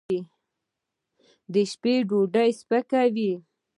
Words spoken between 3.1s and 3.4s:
وي.